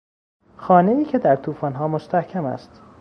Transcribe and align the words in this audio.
خانهای 0.57 1.05
که 1.05 1.17
در 1.17 1.35
توفانها 1.35 1.87
مستحکم 1.87 2.45
است 2.45 2.81